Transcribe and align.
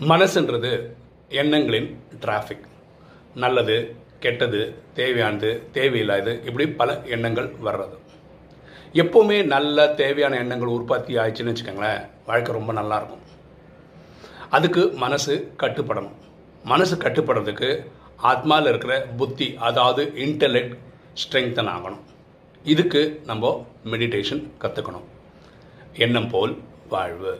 மனசுன்றது 0.00 0.72
எண்ணங்களின் 1.28 2.02
டிராஃபிக் 2.20 2.66
நல்லது 3.34 3.96
கெட்டது 4.18 4.74
தேவையானது 4.94 5.62
தேவையில்லாது 5.72 6.44
இப்படி 6.44 6.68
பல 6.68 7.02
எண்ணங்கள் 7.04 7.54
வர்றது. 7.64 7.96
எப்போவுமே 8.92 9.44
நல்ல 9.44 9.88
தேவையான 9.88 10.36
எண்ணங்கள் 10.36 10.68
உற்பத்தி 10.68 11.16
ஆயிடுச்சுன்னு 11.16 11.54
வச்சுக்கோங்களேன் 11.54 12.08
வாழ்க்கை 12.26 12.54
ரொம்ப 12.54 12.72
நல்லாயிருக்கும். 12.72 13.24
அதுக்கு 14.50 14.92
மனசு 14.94 15.52
கட்டுப்படணும். 15.56 16.16
மனசு 16.64 16.96
கட்டுப்படுறதுக்கு 16.96 17.84
ஆத்மாவில் 18.22 18.68
இருக்கிற 18.68 19.06
புத்தி 19.16 19.56
அதாவது 19.58 20.12
இன்டலெக்ட் 20.16 20.76
ஸ்ட்ரெங்தன் 21.14 21.70
ஆகணும். 21.76 22.04
இதுக்கு 22.64 23.22
நம்ம 23.26 23.66
மெடிடேஷன் 23.84 24.48
கற்றுக்கணும் 24.60 25.08
எண்ணம் 25.92 26.28
போல் 26.28 26.58
வாழ்வு. 26.88 27.36